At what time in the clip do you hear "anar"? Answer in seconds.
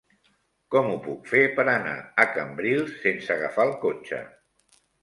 1.75-1.93